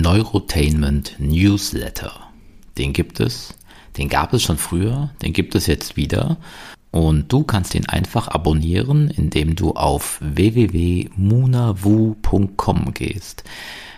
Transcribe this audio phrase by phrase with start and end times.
[0.00, 2.12] Neurotainment Newsletter.
[2.76, 3.54] Den gibt es,
[3.96, 6.38] den gab es schon früher, den gibt es jetzt wieder.
[6.90, 13.44] Und du kannst ihn einfach abonnieren, indem du auf www.munavu.com gehst.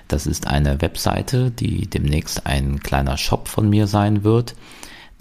[0.06, 4.54] Das ist eine Webseite, die demnächst ein kleiner Shop von mir sein wird,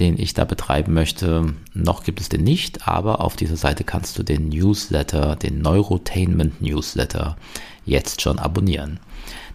[0.02, 1.54] den ich da betreiben möchte.
[1.74, 6.62] Noch gibt es den nicht, aber auf dieser Seite kannst du den Newsletter, den Neurotainment
[6.62, 7.38] Newsletter
[7.86, 9.00] jetzt schon abonnieren.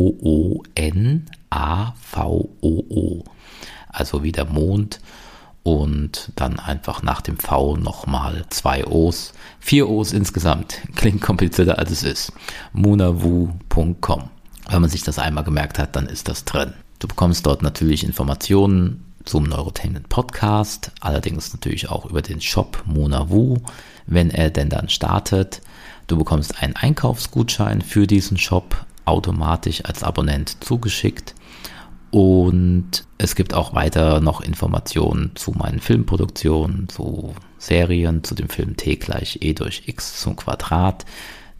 [3.89, 5.01] Also wie der Mond
[5.63, 10.81] und dann einfach nach dem V nochmal zwei O's, vier O's insgesamt.
[10.95, 12.31] Klingt komplizierter als es ist.
[12.73, 14.29] munavu.com.
[14.69, 16.73] Wenn man sich das einmal gemerkt hat, dann ist das drin.
[16.99, 23.57] Du bekommst dort natürlich Informationen zum Neurotainment Podcast, allerdings natürlich auch über den Shop Munavu,
[24.05, 25.61] wenn er denn dann startet.
[26.07, 31.35] Du bekommst einen Einkaufsgutschein für diesen Shop automatisch als Abonnent zugeschickt
[32.15, 38.77] und es gibt auch weiter noch Informationen zu meinen Filmproduktionen, zu Serien, zu dem Film
[38.77, 41.05] T gleich E durch X zum Quadrat,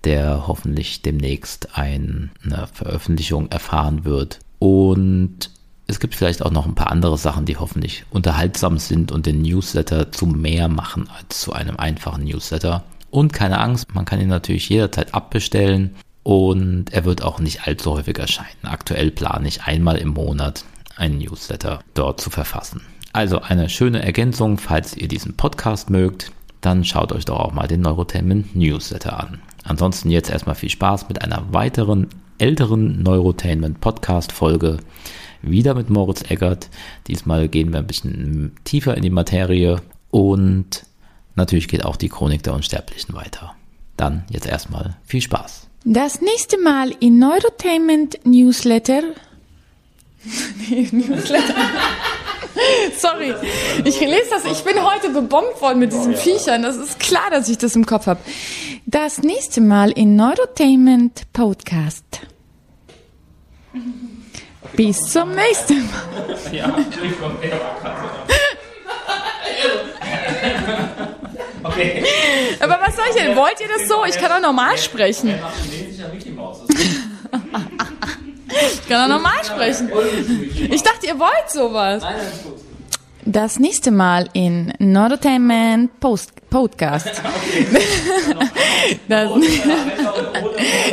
[0.06, 2.30] der hoffentlich demnächst eine
[2.72, 4.40] Veröffentlichung erfahren wird.
[4.60, 5.52] Und
[5.88, 9.42] es gibt vielleicht auch noch ein paar andere Sachen, die hoffentlich unterhaltsam sind und den
[9.42, 12.84] Newsletter zu mehr machen als zu einem einfachen Newsletter.
[13.12, 17.92] Und keine Angst, man kann ihn natürlich jederzeit abbestellen und er wird auch nicht allzu
[17.92, 18.64] häufig erscheinen.
[18.64, 20.66] Aktuell plane ich einmal im Monat
[20.98, 22.82] einen Newsletter dort zu verfassen.
[23.14, 27.68] Also eine schöne Ergänzung, falls ihr diesen Podcast mögt, dann schaut euch doch auch mal
[27.68, 29.40] den Neurotainment Newsletter an.
[29.64, 34.78] Ansonsten jetzt erstmal viel Spaß mit einer weiteren älteren Neurotainment Podcast Folge.
[35.50, 36.70] Wieder mit Moritz Eggert.
[37.08, 40.86] Diesmal gehen wir ein bisschen tiefer in die Materie und
[41.36, 43.56] natürlich geht auch die Chronik der Unsterblichen weiter.
[43.98, 45.68] Dann jetzt erstmal viel Spaß.
[45.84, 49.04] Das nächste Mal in Neurotainment Newsletter.
[50.92, 51.54] Newsletter.
[52.98, 53.34] Sorry,
[53.84, 54.46] ich lese das.
[54.46, 56.64] Ich bin heute bebombt worden mit diesen Viechern.
[56.64, 58.20] Das ist klar, dass ich das im Kopf habe.
[58.86, 62.22] Das nächste Mal in Neurotainment Podcast.
[64.74, 66.38] Bis zum nächsten Mal.
[66.52, 66.76] Ja,
[71.64, 72.04] Okay.
[72.60, 73.36] Aber was soll ich denn?
[73.36, 74.06] Wollt ihr das so?
[74.06, 75.34] Ich kann auch normal sprechen.
[78.48, 79.92] Ich kann auch normal sprechen.
[80.72, 82.04] Ich dachte, ihr wollt sowas.
[83.26, 87.10] Das nächste Mal in Neurotainment Post Podcast.
[89.08, 89.32] Das,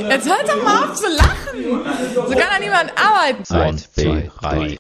[0.09, 1.85] jetzt hört doch mal auf zu lachen.
[2.15, 3.55] So kann doch niemand arbeiten.
[3.55, 4.77] Eins, zwei, drei.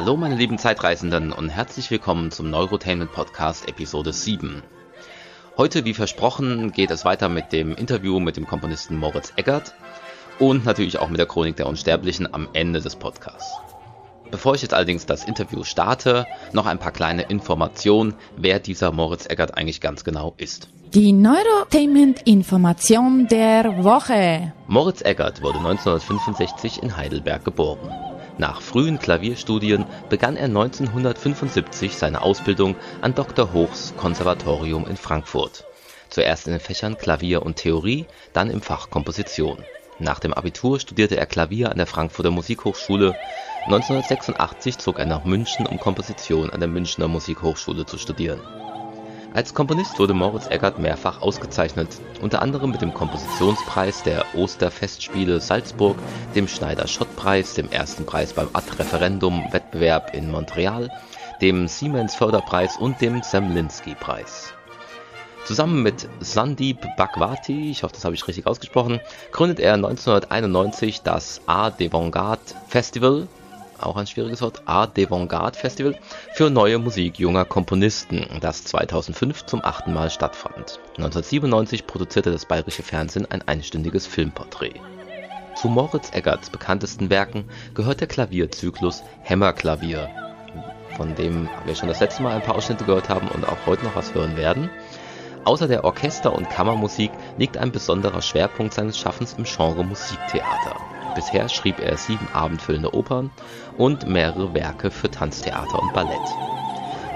[0.00, 4.62] Hallo meine lieben Zeitreisenden und herzlich willkommen zum Neurotainment Podcast Episode 7.
[5.56, 9.74] Heute, wie versprochen, geht es weiter mit dem Interview mit dem Komponisten Moritz Eggert
[10.38, 13.56] und natürlich auch mit der Chronik der Unsterblichen am Ende des Podcasts.
[14.30, 19.26] Bevor ich jetzt allerdings das Interview starte, noch ein paar kleine Informationen, wer dieser Moritz
[19.28, 20.68] Eggert eigentlich ganz genau ist.
[20.94, 24.52] Die Neurotainment-Information der Woche.
[24.68, 28.07] Moritz Eggert wurde 1965 in Heidelberg geboren.
[28.38, 33.52] Nach frühen Klavierstudien begann er 1975 seine Ausbildung an Dr.
[33.52, 35.64] Hochs Konservatorium in Frankfurt,
[36.08, 39.64] zuerst in den Fächern Klavier und Theorie, dann im Fach Komposition.
[39.98, 43.16] Nach dem Abitur studierte er Klavier an der Frankfurter Musikhochschule.
[43.64, 48.40] 1986 zog er nach München, um Komposition an der Münchner Musikhochschule zu studieren
[49.34, 51.88] als Komponist wurde Moritz Eggert mehrfach ausgezeichnet,
[52.22, 55.98] unter anderem mit dem Kompositionspreis der Osterfestspiele Salzburg,
[56.34, 60.90] dem Schneider-Schott-Preis, dem ersten Preis beim Ad-Referendum-Wettbewerb in Montreal,
[61.42, 64.54] dem Siemens-Förderpreis und dem Semlinski-Preis.
[65.44, 71.42] Zusammen mit Sandeep Bhagwati, ich hoffe, das habe ich richtig ausgesprochen, gründet er 1991 das
[71.46, 73.28] A Devangard Festival
[73.80, 75.98] auch ein schwieriges Wort, Art d'Avantgarde Festival
[76.32, 80.80] für neue Musik junger Komponisten, das 2005 zum achten Mal stattfand.
[80.96, 84.80] 1997 produzierte das bayerische Fernsehen ein einstündiges Filmporträt.
[85.54, 87.44] Zu Moritz Eggerts bekanntesten Werken
[87.74, 90.08] gehört der Klavierzyklus Hämmerklavier,
[90.96, 93.84] von dem wir schon das letzte Mal ein paar Ausschnitte gehört haben und auch heute
[93.84, 94.70] noch was hören werden.
[95.44, 100.76] Außer der Orchester- und Kammermusik liegt ein besonderer Schwerpunkt seines Schaffens im Genre Musiktheater.
[101.18, 103.32] Bisher schrieb er sieben abendfüllende Opern
[103.76, 106.16] und mehrere Werke für Tanztheater und Ballett.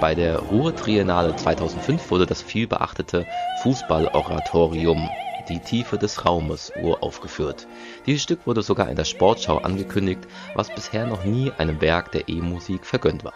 [0.01, 3.25] Bei der Ruhr-Triennale 2005 wurde das vielbeachtete
[3.63, 5.09] Fußballoratorium
[5.49, 7.69] Die Tiefe des Raumes uraufgeführt.
[8.05, 10.27] Dieses Stück wurde sogar in der Sportschau angekündigt,
[10.57, 13.35] was bisher noch nie einem Werk der E-Musik vergönnt war.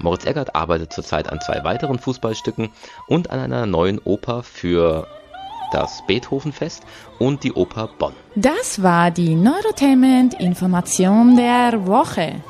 [0.00, 2.72] Moritz Eggert arbeitet zurzeit an zwei weiteren Fußballstücken
[3.06, 5.06] und an einer neuen Oper für
[5.72, 6.82] das Beethovenfest
[7.18, 8.14] und die Oper Bonn.
[8.34, 12.42] Das war die Neurotainment-Information der Woche.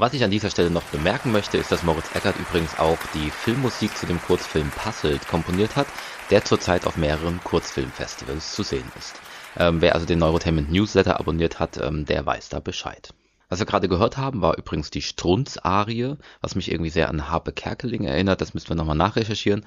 [0.00, 3.30] Was ich an dieser Stelle noch bemerken möchte, ist, dass Moritz Eckert übrigens auch die
[3.30, 5.86] Filmmusik zu dem Kurzfilm Puzzled komponiert hat,
[6.30, 9.20] der zurzeit auf mehreren Kurzfilmfestivals zu sehen ist.
[9.58, 13.12] Ähm, wer also den Neurotainment Newsletter abonniert hat, ähm, der weiß da Bescheid.
[13.50, 17.52] Was wir gerade gehört haben, war übrigens die Strunz-Arie, was mich irgendwie sehr an Harpe
[17.52, 18.40] Kerkeling erinnert.
[18.40, 19.66] Das müssen wir nochmal nachrecherchieren.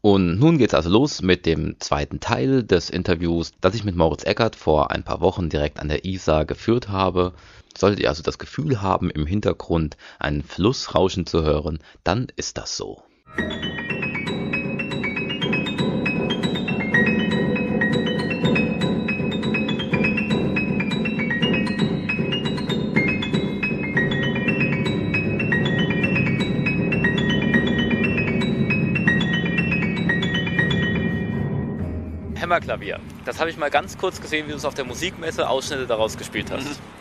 [0.00, 4.24] Und nun geht's also los mit dem zweiten Teil des Interviews, das ich mit Moritz
[4.24, 7.34] Eckert vor ein paar Wochen direkt an der Isar geführt habe.
[7.76, 12.56] Solltet ihr also das Gefühl haben, im Hintergrund einen Fluss rauschen zu hören, dann ist
[12.56, 13.02] das so.
[32.36, 33.00] Hämmerklavier.
[33.24, 36.16] Das habe ich mal ganz kurz gesehen, wie du es auf der Musikmesse Ausschnitte daraus
[36.16, 36.66] gespielt hast.
[36.66, 36.94] Mhm.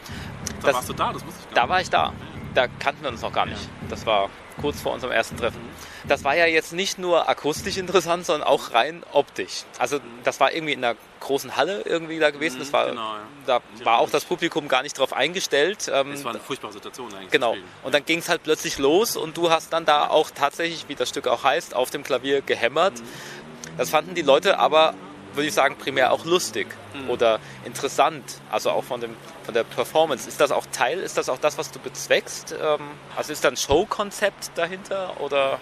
[0.63, 2.13] Da das, warst du da, das wusste ich gar Da war ich da.
[2.53, 3.69] Da kannten wir uns noch gar nicht.
[3.89, 4.29] Das war
[4.61, 5.59] kurz vor unserem ersten Treffen.
[6.07, 9.63] Das war ja jetzt nicht nur akustisch interessant, sondern auch rein optisch.
[9.79, 12.59] Also das war irgendwie in einer großen Halle irgendwie da gewesen.
[12.59, 13.21] Das war, genau, ja.
[13.45, 15.89] Da war auch das Publikum gar nicht drauf eingestellt.
[15.91, 17.31] Ähm, das war eine furchtbare Situation eigentlich.
[17.31, 17.55] Genau.
[17.83, 20.95] Und dann ging es halt plötzlich los und du hast dann da auch tatsächlich, wie
[20.95, 22.99] das Stück auch heißt, auf dem Klavier gehämmert.
[22.99, 23.77] Mhm.
[23.77, 24.93] Das fanden die Leute aber
[25.35, 27.09] würde ich sagen, primär auch lustig mhm.
[27.09, 30.27] oder interessant, also auch von, dem, von der Performance.
[30.27, 32.55] Ist das auch Teil, ist das auch das, was du bezweckst?
[32.59, 32.79] Ähm,
[33.15, 35.59] also ist da ein Showkonzept dahinter oder?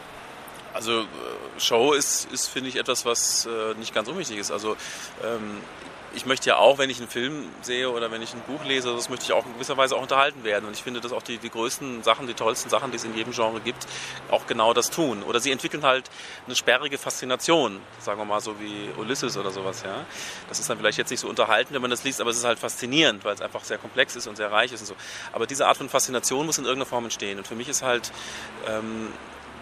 [0.73, 1.05] Also äh,
[1.57, 4.51] Show ist, ist finde ich, etwas, was äh, nicht ganz unwichtig ist.
[4.51, 4.77] Also
[5.23, 5.57] ähm,
[6.13, 8.93] ich möchte ja auch, wenn ich einen Film sehe oder wenn ich ein Buch lese,
[8.93, 10.65] das möchte ich auch in gewisser Weise auch unterhalten werden.
[10.65, 13.15] Und ich finde, dass auch die, die größten Sachen, die tollsten Sachen, die es in
[13.15, 13.87] jedem Genre gibt,
[14.29, 15.23] auch genau das tun.
[15.23, 16.09] Oder sie entwickeln halt
[16.45, 19.83] eine sperrige Faszination, sagen wir mal so wie Ulysses oder sowas.
[19.83, 20.05] Ja,
[20.49, 22.45] das ist dann vielleicht jetzt nicht so unterhalten, wenn man das liest, aber es ist
[22.45, 24.95] halt faszinierend, weil es einfach sehr komplex ist und sehr reich ist und so.
[25.31, 27.37] Aber diese Art von Faszination muss in irgendeiner Form entstehen.
[27.37, 28.11] Und für mich ist halt
[28.67, 29.13] ähm,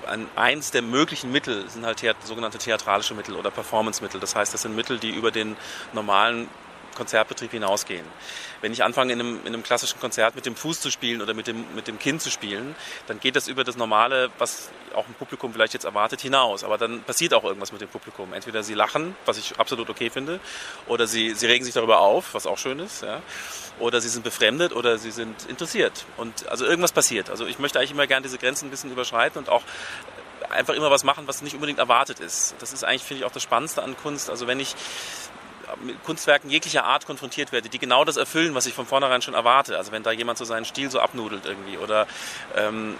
[0.10, 4.20] ein, eins der möglichen Mittel sind halt sogenannte theatralische Mittel oder Performance-Mittel.
[4.20, 5.56] Das heißt, das sind Mittel, die über den
[5.94, 6.48] normalen
[7.00, 8.06] Konzertbetrieb hinausgehen.
[8.62, 11.34] Wenn ich anfange, in einem, in einem, klassischen Konzert mit dem Fuß zu spielen oder
[11.34, 12.76] mit dem, mit dem Kinn zu spielen,
[13.08, 16.66] dann geht das über das Normale, was auch ein Publikum vielleicht jetzt erwartet, hinaus.
[16.66, 18.34] Aber dann passiert auch irgendwas mit dem Publikum.
[18.34, 20.42] Entweder sie lachen, was ich absolut okay finde,
[20.88, 23.22] oder sie, sie regen sich darüber auf, was auch schön ist, ja.
[23.80, 26.06] oder sie sind befremdet oder sie sind interessiert.
[26.18, 27.30] Und also irgendwas passiert.
[27.30, 29.64] Also ich möchte eigentlich immer gerne diese Grenzen ein bisschen überschreiten und auch
[30.50, 32.56] einfach immer was machen, was nicht unbedingt erwartet ist.
[32.60, 34.30] Das ist eigentlich, finde ich, auch das Spannendste an Kunst.
[34.30, 34.76] Also wenn ich
[35.84, 39.34] mit Kunstwerken jeglicher Art konfrontiert werde, die genau das erfüllen, was ich von vornherein schon
[39.34, 39.78] erwarte.
[39.78, 42.08] Also wenn da jemand so seinen Stil so abnudelt irgendwie oder
[42.56, 42.96] ähm,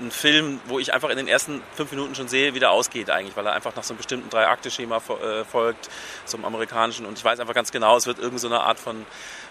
[0.00, 3.10] ein Film, wo ich einfach in den ersten fünf Minuten schon sehe, wie der ausgeht
[3.10, 5.88] eigentlich, weil er einfach nach so einem bestimmten Drei-Akte-Schema äh, folgt,
[6.24, 7.06] zum amerikanischen.
[7.06, 9.04] Und ich weiß einfach ganz genau, es wird irgendeine so Art von,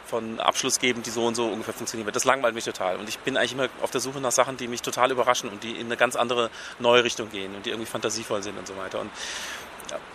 [0.06, 2.15] von Abschluss geben, die so und so ungefähr funktionieren wird.
[2.15, 2.98] Das langweilt mich total.
[2.98, 5.63] Und ich bin eigentlich immer auf der Suche nach Sachen, die mich total überraschen und
[5.63, 8.77] die in eine ganz andere neue Richtung gehen und die irgendwie fantasievoll sind und so
[8.77, 9.00] weiter.
[9.01, 9.12] Und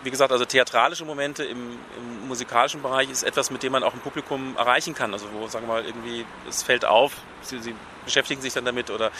[0.03, 3.95] wie gesagt, also theatralische Momente im, im, musikalischen Bereich ist etwas, mit dem man auch
[3.95, 5.13] ein Publikum erreichen kann.
[5.13, 7.13] Also wo, sagen wir mal, irgendwie, es fällt auf,
[7.43, 7.75] sie, sie
[8.05, 9.11] beschäftigen sich dann damit oder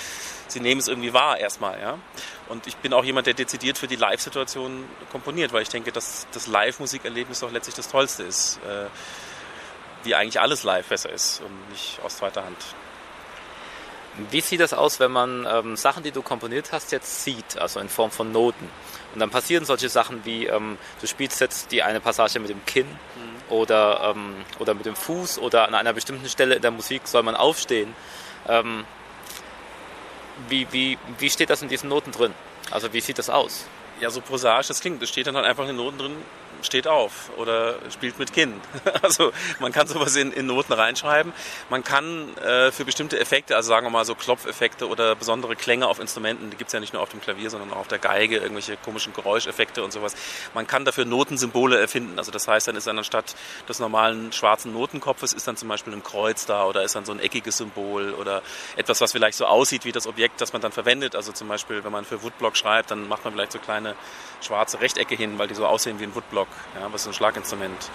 [0.49, 1.81] sie nehmen es irgendwie wahr erstmal.
[1.81, 1.99] Ja?
[2.49, 6.27] Und ich bin auch jemand, der dezidiert für die Live-Situation komponiert, weil ich denke, dass
[6.33, 8.59] das Live-Musikerlebnis doch letztlich das Tollste ist.
[8.67, 8.87] Äh,
[10.05, 12.59] wie eigentlich alles live besser ist und nicht aus zweiter Hand.
[14.31, 17.81] Wie sieht das aus, wenn man ähm, Sachen, die du komponiert hast, jetzt sieht, also
[17.81, 18.69] in Form von Noten?
[19.15, 22.65] Und dann passieren solche Sachen wie, ähm, du spielst jetzt die eine Passage mit dem
[22.67, 23.53] Kinn mhm.
[23.53, 27.23] oder, ähm, oder mit dem Fuß oder an einer bestimmten Stelle in der Musik soll
[27.23, 27.95] man aufstehen.
[28.49, 28.85] Ähm,
[30.49, 32.35] wie, wie, wie steht das in diesen Noten drin?
[32.71, 33.67] Also wie sieht das aus?
[34.01, 35.03] Ja, so prosaisch das klingt.
[35.03, 36.17] Es steht dann halt einfach in den Noten drin,
[36.63, 38.61] steht auf oder spielt mit Kinn.
[39.03, 41.33] Also man kann sowas in, in Noten reinschreiben.
[41.71, 45.89] Man kann äh, für bestimmte Effekte, also sagen wir mal so Klopfeffekte oder besondere Klänge
[45.89, 47.99] auf Instrumenten, die gibt es ja nicht nur auf dem Klavier, sondern auch auf der
[47.99, 50.15] Geige, irgendwelche komischen Geräuscheffekte und sowas.
[50.55, 52.19] Man kann dafür Notensymbole erfinden.
[52.19, 53.35] Also das heißt, dann ist dann anstatt
[53.69, 57.13] des normalen schwarzen Notenkopfes ist dann zum Beispiel ein Kreuz da oder ist dann so
[57.13, 58.43] ein eckiges Symbol oder
[58.77, 61.17] etwas, was vielleicht so aussieht wie das Objekt, das man dann verwendet.
[61.17, 63.95] Also zum Beispiel, wenn man für Woodblock schreibt, dann macht man vielleicht so kleine
[64.41, 67.91] schwarze Rechtecke hin, weil die so aussehen wie ein Woodblock, ja, was ist ein Schlaginstrument.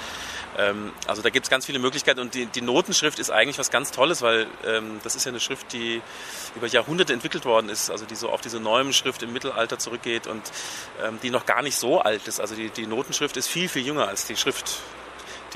[0.58, 3.70] Ähm, also da gibt es ganz viele Möglichkeiten und die, die, Notenschrift ist eigentlich was
[3.70, 6.02] ganz Tolles, weil ähm, das ist ja eine Schrift, die
[6.56, 10.28] über Jahrhunderte entwickelt worden ist, also die so auf diese neuen Schrift im Mittelalter zurückgeht
[10.28, 10.42] und
[11.04, 12.40] ähm, die noch gar nicht so alt ist.
[12.40, 14.78] Also die, die Notenschrift ist viel, viel jünger als die Schrift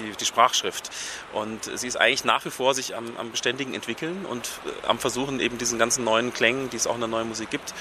[0.02, 0.90] die, die Sprachschrift.
[1.34, 5.00] Und sie ist eigentlich nach wie vor sich am, am beständigen Entwickeln und äh, am
[5.00, 7.74] Versuchen, eben diesen ganzen neuen Klängen, die es auch in der neuen Musik gibt,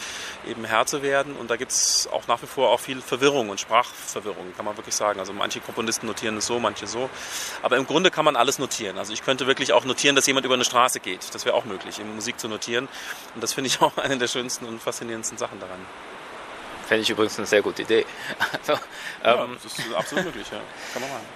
[0.49, 1.37] eben Herr zu werden.
[1.37, 4.77] Und da gibt es auch nach wie vor auch viel Verwirrung und Sprachverwirrung, kann man
[4.77, 5.21] wirklich sagen.
[5.21, 7.11] Also manche Komponisten notieren es so, manche so.
[7.63, 8.99] Aber im Grunde kann man alles notieren.
[8.99, 11.35] Also ich könnte wirklich auch notieren, dass jemand über eine Straße geht.
[11.35, 12.89] Das wäre auch möglich, in Musik zu notieren.
[13.35, 15.81] Und das finde ich auch eine der schönsten und faszinierendsten Sachen daran.
[16.87, 18.05] Fände ich übrigens eine sehr gute Idee.
[18.53, 18.73] Also,
[19.23, 20.61] ja, ähm, das ist absolut möglich, ja.
[20.93, 21.27] Kann man machen.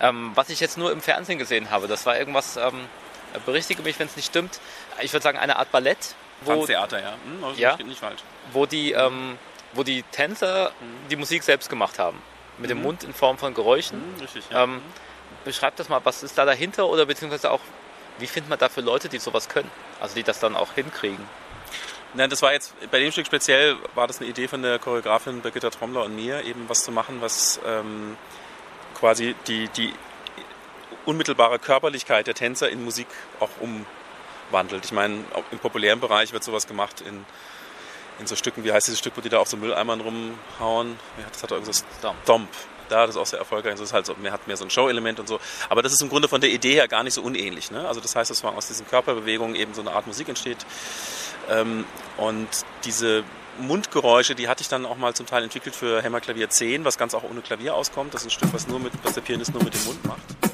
[0.00, 2.88] Ähm, was ich jetzt nur im Fernsehen gesehen habe, das war irgendwas, ähm,
[3.46, 4.60] berichtige mich, wenn es nicht stimmt,
[5.00, 6.14] ich würde sagen eine Art Ballett.
[6.42, 7.14] Wo, Theater, ja.
[7.24, 8.20] Hm, also ja nicht falsch.
[8.52, 9.38] Wo die, ähm,
[9.72, 11.08] wo die Tänzer mhm.
[11.08, 12.20] die Musik selbst gemacht haben.
[12.58, 12.74] Mit mhm.
[12.74, 13.98] dem Mund in Form von Geräuschen.
[13.98, 14.64] Mhm, richtig, ja.
[14.64, 14.82] Ähm,
[15.44, 17.60] beschreibt das mal, was ist da dahinter oder beziehungsweise auch,
[18.18, 19.70] wie findet man dafür Leute, die sowas können?
[20.00, 21.24] Also die das dann auch hinkriegen?
[22.14, 25.40] Nein, das war jetzt, bei dem Stück speziell war das eine Idee von der Choreografin
[25.40, 28.18] Birgitta Trommler und mir, eben was zu machen, was ähm,
[29.02, 29.92] quasi die, die
[31.06, 33.08] unmittelbare Körperlichkeit der Tänzer in Musik
[33.40, 34.84] auch umwandelt.
[34.84, 37.24] Ich meine, im populären Bereich wird sowas gemacht in,
[38.20, 40.96] in so Stücken, wie heißt dieses Stück, wo die da auf so Mülleimern rumhauen?
[41.32, 41.84] Das hat irgendwas
[42.22, 42.48] Stomp.
[42.88, 43.72] Da, das ist auch sehr erfolgreich.
[43.72, 45.40] Das ist halt so, mehr, hat mehr so ein Show-Element und so.
[45.68, 47.72] Aber das ist im Grunde von der Idee her gar nicht so unähnlich.
[47.72, 47.88] Ne?
[47.88, 50.64] Also das heißt, dass aus diesen Körperbewegungen eben so eine Art Musik entsteht.
[51.50, 51.86] Ähm,
[52.18, 52.46] und
[52.84, 53.24] diese
[53.58, 57.14] Mundgeräusche, die hatte ich dann auch mal zum Teil entwickelt für Hämmerklavier 10, was ganz
[57.14, 58.14] auch ohne Klavier auskommt.
[58.14, 60.51] Das ist ein Stück, was, nur mit, was der Pianist nur mit dem Mund macht.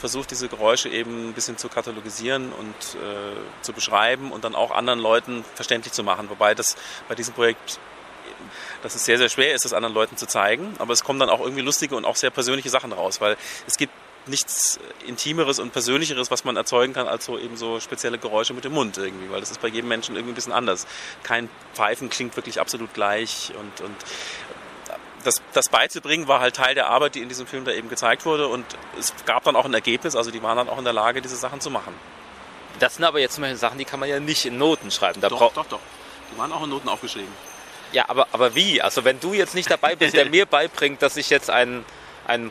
[0.00, 4.70] Versucht, diese Geräusche eben ein bisschen zu katalogisieren und äh, zu beschreiben und dann auch
[4.70, 6.30] anderen Leuten verständlich zu machen.
[6.30, 6.76] Wobei das
[7.08, 7.78] bei diesem Projekt
[8.82, 10.74] dass es sehr, sehr schwer ist, das anderen Leuten zu zeigen.
[10.78, 13.36] Aber es kommen dann auch irgendwie lustige und auch sehr persönliche Sachen raus, weil
[13.66, 13.92] es gibt
[14.26, 18.64] nichts Intimeres und Persönlicheres, was man erzeugen kann, als so eben so spezielle Geräusche mit
[18.64, 20.86] dem Mund irgendwie, weil das ist bei jedem Menschen irgendwie ein bisschen anders.
[21.22, 23.96] Kein Pfeifen klingt wirklich absolut gleich und, und
[25.24, 28.24] das, das beizubringen war halt Teil der Arbeit, die in diesem Film da eben gezeigt
[28.24, 28.64] wurde und
[28.98, 31.36] es gab dann auch ein Ergebnis, also die waren dann auch in der Lage, diese
[31.36, 31.94] Sachen zu machen.
[32.78, 35.20] Das sind aber jetzt zum Beispiel Sachen, die kann man ja nicht in Noten schreiben.
[35.20, 35.80] Da doch, doch, doch.
[36.32, 37.32] Die waren auch in Noten aufgeschrieben.
[37.92, 38.82] Ja, aber, aber wie?
[38.82, 41.84] Also wenn du jetzt nicht dabei bist, der mir beibringt, dass ich jetzt einen,
[42.26, 42.50] einen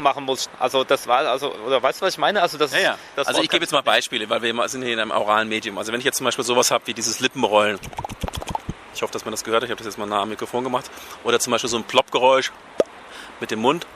[0.00, 0.50] machen muss.
[0.58, 2.42] Also das war, also, oder weißt du, was ich meine?
[2.42, 2.98] Also, das, ja, ja.
[3.16, 5.78] Das also ich gebe jetzt mal Beispiele, weil wir sind hier in einem oralen Medium.
[5.78, 7.78] Also wenn ich jetzt zum Beispiel sowas habe wie dieses Lippenrollen
[8.94, 9.68] ich hoffe, dass man das gehört hat.
[9.68, 10.90] Ich habe das jetzt mal nah am Mikrofon gemacht.
[11.24, 12.52] Oder zum Beispiel so ein Ploppgeräusch
[13.40, 13.86] mit dem Mund.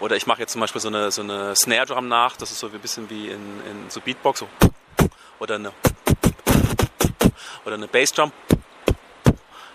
[0.00, 2.36] Oder ich mache jetzt zum Beispiel so eine, so eine Snare Drum nach.
[2.36, 4.40] Das ist so ein bisschen wie in, in so Beatbox.
[4.40, 4.48] So.
[5.38, 5.72] Oder eine,
[7.64, 8.32] oder eine Bass Drum.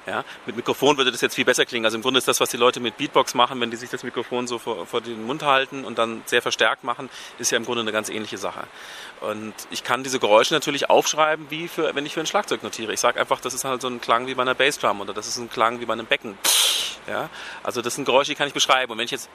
[0.08, 1.86] Ja, mit Mikrofon würde das jetzt viel besser klingen.
[1.86, 4.04] Also im Grunde ist das, was die Leute mit Beatbox machen, wenn die sich das
[4.04, 7.10] Mikrofon so vor, vor den Mund halten und dann sehr verstärkt machen,
[7.40, 8.68] ist ja im Grunde eine ganz ähnliche Sache.
[9.22, 12.94] Und ich kann diese Geräusche natürlich aufschreiben, wie für, wenn ich für ein Schlagzeug notiere.
[12.94, 15.28] Ich sage einfach, das ist halt so ein Klang wie bei einer Bassdrum oder das
[15.28, 16.38] ist ein Klang wie bei einem Becken.
[17.08, 17.30] Ja,
[17.64, 18.92] also das sind Geräusche, die kann ich beschreiben.
[18.92, 19.30] Und wenn ich jetzt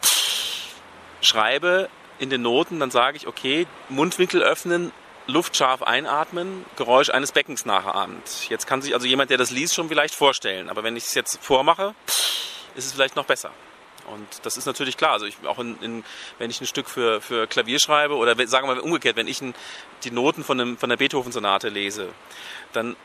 [1.21, 1.89] schreibe
[2.21, 4.93] in den Noten, dann sage ich, okay, Mundwinkel öffnen,
[5.31, 8.49] Luft scharf einatmen, Geräusch eines Beckens nachahmt.
[8.49, 10.69] Jetzt kann sich also jemand, der das liest, schon vielleicht vorstellen.
[10.69, 11.95] Aber wenn ich es jetzt vormache,
[12.75, 13.51] ist es vielleicht noch besser.
[14.13, 15.13] Und das ist natürlich klar.
[15.13, 16.05] Also ich, auch in, in,
[16.39, 19.41] wenn ich ein Stück für, für Klavier schreibe oder sagen wir mal umgekehrt, wenn ich
[19.41, 19.55] ein,
[20.05, 22.09] die Noten von, einem, von der Beethoven-Sonate lese,
[22.73, 22.97] dann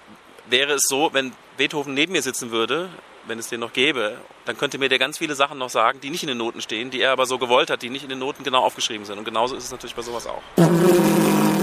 [0.47, 2.89] wäre es so, wenn Beethoven neben mir sitzen würde,
[3.27, 6.09] wenn es den noch gäbe, dann könnte mir der ganz viele Sachen noch sagen, die
[6.09, 8.19] nicht in den Noten stehen, die er aber so gewollt hat, die nicht in den
[8.19, 9.17] Noten genau aufgeschrieben sind.
[9.17, 11.54] Und genauso ist es natürlich bei sowas auch.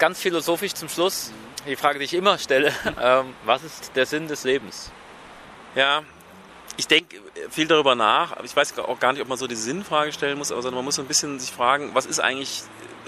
[0.00, 1.30] Jetzt ganz philosophisch zum Schluss.
[1.66, 4.90] Die Frage, die ich immer stelle, ähm, was ist der Sinn des Lebens?
[5.74, 6.02] Ja,
[6.76, 7.20] ich denke
[7.50, 10.38] viel darüber nach, aber ich weiß auch gar nicht, ob man so die Sinnfrage stellen
[10.38, 12.62] muss, aber sondern man muss so ein bisschen sich fragen, was ist eigentlich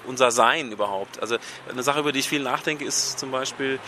[0.06, 1.20] unser Sein überhaupt?
[1.20, 1.38] Also
[1.70, 3.78] eine Sache, über die ich viel nachdenke, ist zum Beispiel,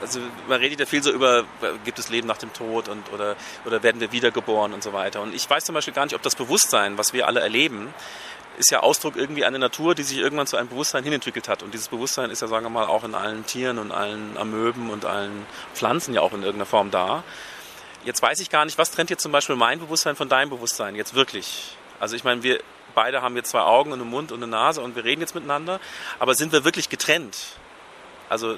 [0.00, 1.44] also man redet ja viel so über,
[1.84, 5.22] gibt es Leben nach dem Tod und oder, oder werden wir wiedergeboren und so weiter.
[5.22, 7.94] Und ich weiß zum Beispiel gar nicht, ob das Bewusstsein, was wir alle erleben,
[8.58, 11.62] ist ja Ausdruck irgendwie einer Natur, die sich irgendwann zu einem Bewusstsein hinentwickelt hat.
[11.62, 14.90] Und dieses Bewusstsein ist ja, sagen wir mal, auch in allen Tieren und allen Amöben
[14.90, 17.24] und allen Pflanzen ja auch in irgendeiner Form da.
[18.04, 20.94] Jetzt weiß ich gar nicht, was trennt jetzt zum Beispiel mein Bewusstsein von deinem Bewusstsein
[20.94, 21.76] jetzt wirklich?
[22.00, 22.60] Also ich meine, wir
[22.94, 25.34] beide haben jetzt zwei Augen und einen Mund und eine Nase und wir reden jetzt
[25.34, 25.80] miteinander,
[26.18, 27.36] aber sind wir wirklich getrennt?
[28.28, 28.56] Also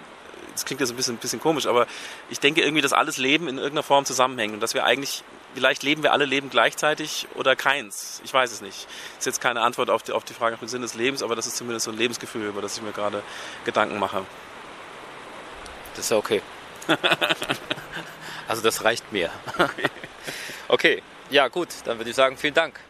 [0.53, 1.87] das klingt jetzt ein bisschen, ein bisschen komisch, aber
[2.31, 5.23] ich denke irgendwie, dass alles Leben in irgendeiner Form zusammenhängt und dass wir eigentlich,
[5.55, 8.21] vielleicht leben wir alle Leben gleichzeitig oder keins.
[8.25, 8.85] Ich weiß es nicht.
[8.85, 11.23] Das ist jetzt keine Antwort auf die, auf die Frage nach dem Sinn des Lebens,
[11.23, 13.23] aber das ist zumindest so ein Lebensgefühl, über das ich mir gerade
[13.65, 14.25] Gedanken mache.
[15.95, 16.43] Das ist ja okay.
[18.49, 19.31] also das reicht mir.
[20.69, 22.81] okay, ja gut, dann würde ich sagen, vielen Dank.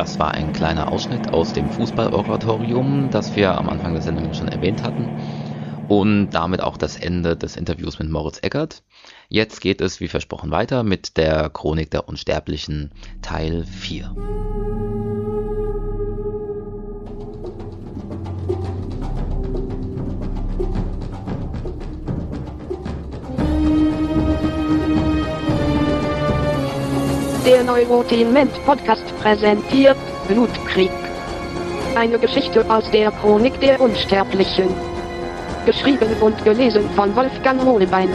[0.00, 4.48] Das war ein kleiner Ausschnitt aus dem Fußballoratorium, das wir am Anfang der Sendung schon
[4.48, 5.12] erwähnt hatten.
[5.88, 8.82] Und damit auch das Ende des Interviews mit Moritz Eckert.
[9.28, 15.09] Jetzt geht es, wie versprochen, weiter mit der Chronik der Unsterblichen Teil 4.
[27.50, 29.96] Der Neurotainment Podcast präsentiert
[30.28, 30.92] Blutkrieg.
[31.96, 34.68] Eine Geschichte aus der Chronik der Unsterblichen.
[35.66, 38.08] Geschrieben und gelesen von Wolfgang Hohlbein.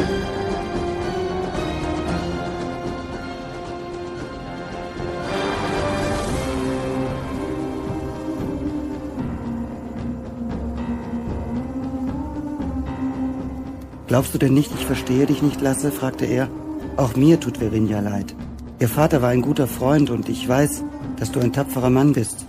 [14.08, 15.92] Glaubst du denn nicht, ich verstehe dich nicht, Lasse?
[15.92, 16.48] fragte er.
[16.96, 18.34] Auch mir tut Verinja leid.
[18.78, 20.84] Ihr Vater war ein guter Freund und ich weiß,
[21.18, 22.46] dass du ein tapferer Mann bist.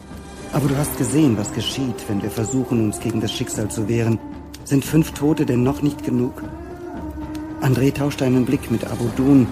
[0.53, 4.19] Aber du hast gesehen, was geschieht, wenn wir versuchen, uns gegen das Schicksal zu wehren.
[4.65, 6.43] Sind fünf Tote denn noch nicht genug?
[7.63, 9.47] André tauschte einen Blick mit Abudun.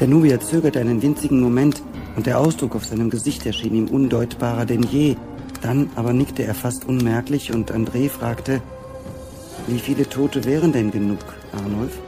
[0.00, 1.80] Der Nubier zögerte einen winzigen Moment
[2.16, 5.14] und der Ausdruck auf seinem Gesicht erschien ihm undeutbarer denn je.
[5.62, 8.60] Dann aber nickte er fast unmerklich und André fragte,
[9.68, 11.20] wie viele Tote wären denn genug,
[11.52, 11.98] Arnulf?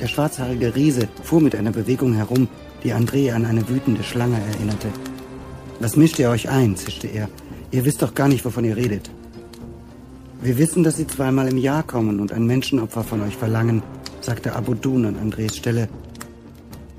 [0.00, 2.48] Der schwarzhaarige Riese fuhr mit einer Bewegung herum,
[2.82, 4.88] die André an eine wütende Schlange erinnerte.
[5.80, 6.76] Was mischt ihr euch ein?
[6.76, 7.28] zischte er.
[7.70, 9.10] Ihr wisst doch gar nicht, wovon ihr redet.
[10.40, 13.82] Wir wissen, dass sie zweimal im Jahr kommen und ein Menschenopfer von euch verlangen,
[14.20, 15.88] sagte Abudun an Andres Stelle.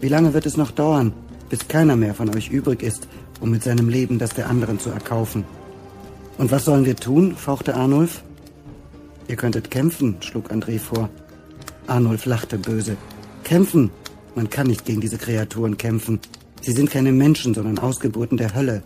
[0.02, 1.14] Wie lange wird es noch dauern,
[1.50, 3.08] bis keiner mehr von euch übrig ist,
[3.40, 5.46] um mit seinem Leben das der anderen zu erkaufen?
[6.38, 7.36] Und was sollen wir tun?
[7.36, 8.24] fauchte Arnulf.
[9.28, 11.10] Ihr könntet kämpfen, schlug André vor.
[11.88, 12.98] Arnulf lachte böse.
[13.44, 13.92] Kämpfen?
[14.38, 16.20] Man kann nicht gegen diese Kreaturen kämpfen.
[16.62, 18.84] Sie sind keine Menschen, sondern Ausgeburten der Hölle.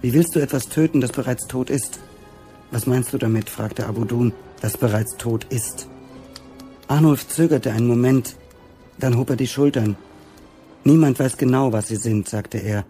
[0.00, 1.98] Wie willst du etwas töten, das bereits tot ist?
[2.70, 3.50] Was meinst du damit?
[3.50, 5.88] fragte Abudun, das bereits tot ist.
[6.88, 8.36] Arnulf zögerte einen Moment,
[8.98, 9.96] dann hob er die Schultern.
[10.84, 12.86] Niemand weiß genau, was sie sind, sagte er.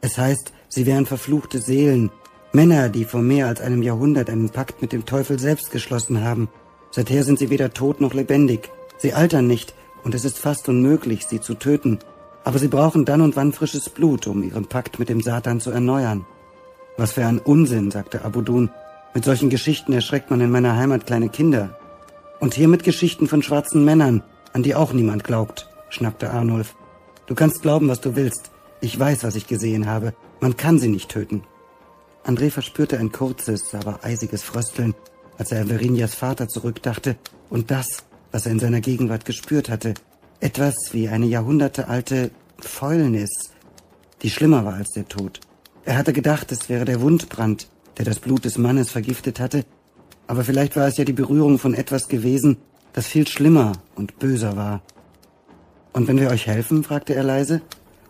[0.00, 2.10] Es heißt, sie wären verfluchte Seelen,
[2.54, 6.48] Männer, die vor mehr als einem Jahrhundert einen Pakt mit dem Teufel selbst geschlossen haben.
[6.92, 8.70] Seither sind sie weder tot noch lebendig.
[8.96, 11.98] Sie altern nicht, und es ist fast unmöglich, sie zu töten.
[12.44, 15.70] Aber sie brauchen dann und wann frisches Blut, um ihren Pakt mit dem Satan zu
[15.70, 16.24] erneuern.
[16.96, 18.70] Was für ein Unsinn, sagte Abudun.
[19.14, 21.78] Mit solchen Geschichten erschreckt man in meiner Heimat kleine Kinder.
[22.40, 26.74] Und hier mit Geschichten von schwarzen Männern, an die auch niemand glaubt, schnappte Arnulf.
[27.26, 28.50] Du kannst glauben, was du willst.
[28.80, 30.14] Ich weiß, was ich gesehen habe.
[30.40, 31.44] Man kann sie nicht töten.
[32.24, 34.94] André verspürte ein kurzes, aber eisiges Frösteln,
[35.36, 37.16] als er an Verinias Vater zurückdachte
[37.50, 39.94] und das, was er in seiner Gegenwart gespürt hatte.
[40.40, 43.30] Etwas wie eine jahrhundertealte Fäulnis,
[44.22, 45.40] die schlimmer war als der Tod.
[45.84, 49.64] Er hatte gedacht, es wäre der Wundbrand, der das Blut des Mannes vergiftet hatte,
[50.28, 52.58] aber vielleicht war es ja die Berührung von etwas gewesen,
[52.92, 54.82] das viel schlimmer und böser war.
[55.92, 56.84] Und wenn wir euch helfen?
[56.84, 57.62] fragte er leise.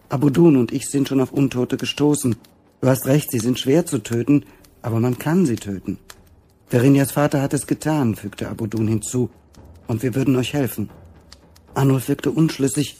[0.08, 2.36] Abudun und ich sind schon auf Untote gestoßen.
[2.80, 4.44] Du hast recht, sie sind schwer zu töten,
[4.82, 5.98] aber man kann sie töten.
[6.66, 9.30] Verinias Vater hat es getan, fügte Abudun hinzu,
[9.88, 10.90] und wir würden euch helfen.
[11.74, 12.98] Arnulf wirkte unschlüssig,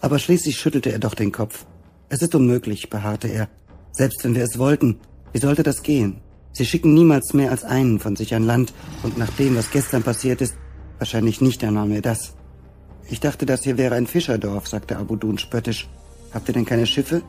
[0.00, 1.66] aber schließlich schüttelte er doch den Kopf.
[2.08, 3.48] Es ist unmöglich, beharrte er.
[3.90, 5.00] Selbst wenn wir es wollten,
[5.32, 6.20] wie sollte das gehen?
[6.52, 8.72] Sie schicken niemals mehr als einen von sich an Land,
[9.02, 10.54] und nach dem, was gestern passiert ist,
[10.98, 12.34] wahrscheinlich nicht einmal mehr das.
[13.08, 15.88] Ich dachte, das hier wäre ein Fischerdorf, sagte Abudun spöttisch.
[16.32, 17.22] Habt ihr denn keine Schiffe?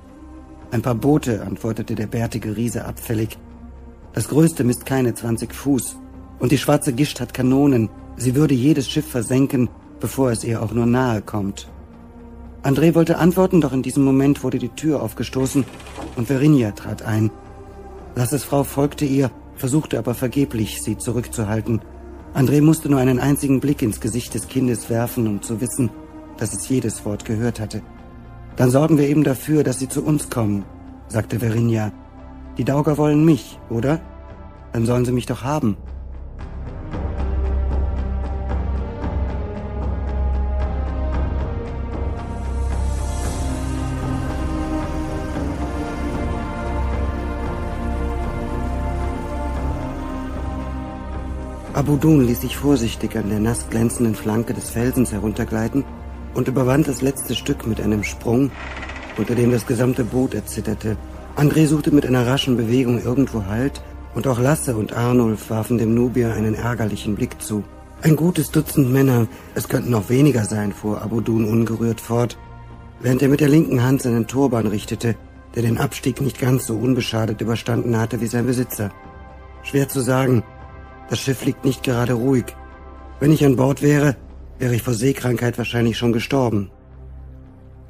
[0.71, 3.37] Ein paar Boote, antwortete der bärtige Riese abfällig.
[4.13, 5.97] Das größte misst keine 20 Fuß.
[6.39, 7.89] Und die schwarze Gischt hat Kanonen.
[8.17, 11.69] Sie würde jedes Schiff versenken, bevor es ihr auch nur nahe kommt.
[12.63, 15.63] André wollte antworten, doch in diesem Moment wurde die Tür aufgestoßen
[16.15, 17.31] und Verinia trat ein.
[18.15, 21.81] Lasses Frau folgte ihr, versuchte aber vergeblich, sie zurückzuhalten.
[22.33, 25.91] André musste nur einen einzigen Blick ins Gesicht des Kindes werfen, um zu wissen,
[26.37, 27.81] dass es jedes Wort gehört hatte.
[28.55, 30.65] Dann sorgen wir eben dafür, dass sie zu uns kommen,
[31.07, 31.91] sagte Verinia.
[32.57, 34.01] Die Dauger wollen mich, oder?
[34.73, 35.77] Dann sollen sie mich doch haben.
[51.77, 55.85] Abudun ließ sich vorsichtig an der nass glänzenden Flanke des Felsens heruntergleiten
[56.33, 58.49] und überwand das letzte Stück mit einem Sprung,
[59.15, 60.97] unter dem das gesamte Boot erzitterte.
[61.35, 63.83] André suchte mit einer raschen Bewegung irgendwo Halt,
[64.15, 67.63] und auch Lasse und Arnulf warfen dem Nubier einen ärgerlichen Blick zu.
[68.01, 72.39] Ein gutes Dutzend Männer, es könnten noch weniger sein, fuhr Abudun ungerührt fort,
[73.01, 75.15] während er mit der linken Hand seinen Turban richtete,
[75.53, 78.89] der den Abstieg nicht ganz so unbeschadet überstanden hatte wie sein Besitzer.
[79.61, 80.41] Schwer zu sagen.
[81.09, 82.45] Das Schiff liegt nicht gerade ruhig.
[83.19, 84.15] Wenn ich an Bord wäre,
[84.59, 86.69] wäre ich vor Seekrankheit wahrscheinlich schon gestorben.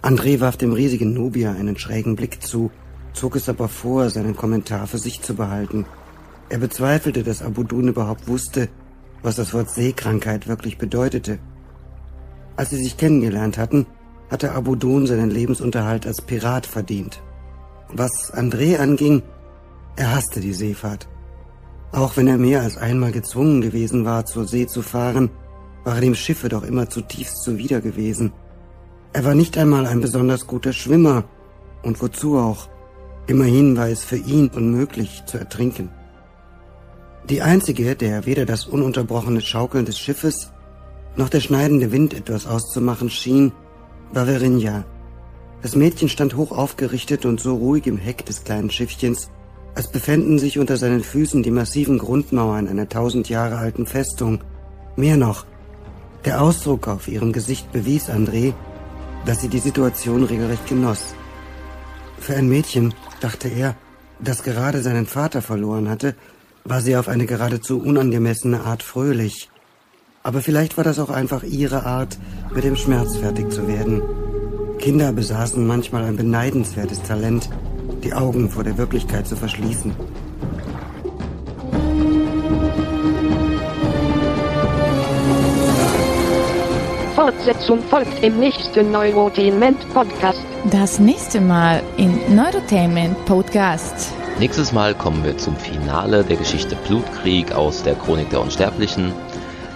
[0.01, 2.71] André warf dem riesigen Nubier einen schrägen Blick zu,
[3.13, 5.85] zog es aber vor, seinen Kommentar für sich zu behalten.
[6.49, 8.69] Er bezweifelte, dass Abudun überhaupt wusste,
[9.23, 11.39] was das Wort Seekrankheit wirklich bedeutete.
[12.55, 13.87] Als sie sich kennengelernt hatten,
[14.29, 17.21] hatte Abudun seinen Lebensunterhalt als Pirat verdient.
[17.89, 19.23] Was André anging,
[19.95, 21.07] er hasste die Seefahrt.
[21.91, 25.29] Auch wenn er mehr als einmal gezwungen gewesen war, zur See zu fahren,
[25.83, 28.33] waren ihm Schiffe doch immer zutiefst zuwider gewesen.
[29.13, 31.23] Er war nicht einmal ein besonders guter Schwimmer,
[31.83, 32.67] und wozu auch?
[33.27, 35.89] Immerhin war es für ihn unmöglich zu ertrinken.
[37.29, 40.51] Die einzige, der weder das ununterbrochene Schaukeln des Schiffes
[41.17, 43.51] noch der schneidende Wind etwas auszumachen schien,
[44.13, 44.85] war Verinja.
[45.61, 49.29] Das Mädchen stand hoch aufgerichtet und so ruhig im Heck des kleinen Schiffchens,
[49.77, 54.41] als befänden sich unter seinen Füßen die massiven Grundmauern einer tausend Jahre alten Festung.
[54.95, 55.45] Mehr noch,
[56.25, 58.55] der Ausdruck auf ihrem Gesicht bewies André,
[59.27, 61.13] dass sie die Situation regelrecht genoss.
[62.19, 63.75] Für ein Mädchen, dachte er,
[64.19, 66.15] das gerade seinen Vater verloren hatte,
[66.63, 69.47] war sie auf eine geradezu unangemessene Art fröhlich.
[70.23, 72.17] Aber vielleicht war das auch einfach ihre Art,
[72.51, 74.01] mit dem Schmerz fertig zu werden.
[74.79, 77.47] Kinder besaßen manchmal ein beneidenswertes Talent,
[78.03, 79.93] die Augen vor der Wirklichkeit zu verschließen.
[87.15, 90.39] Fortsetzung folgt im nächsten Neurotainment Podcast.
[90.71, 94.13] Das nächste Mal in Neurotainment Podcast.
[94.39, 99.11] Nächstes Mal kommen wir zum Finale der Geschichte Blutkrieg aus der Chronik der Unsterblichen.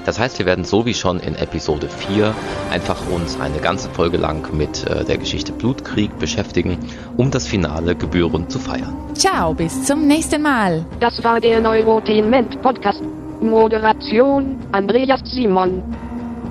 [0.05, 2.33] Das heißt, wir werden so wie schon in Episode 4
[2.71, 6.77] einfach uns eine ganze Folge lang mit äh, der Geschichte Blutkrieg beschäftigen,
[7.17, 8.95] um das Finale gebührend zu feiern.
[9.13, 10.85] Ciao, bis zum nächsten Mal.
[10.99, 13.03] Das war der Neurotainment Podcast.
[13.41, 15.81] Moderation Andreas Simon.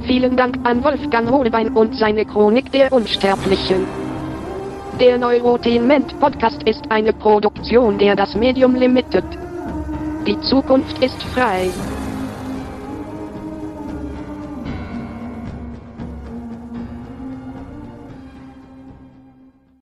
[0.06, 3.86] Vielen Dank an Wolfgang Hohlbein und seine Chronik der Unsterblichen.
[4.98, 9.24] Der Neurotainment Podcast ist eine Produktion der Das Medium Limited.
[10.26, 11.70] Die Zukunft ist frei.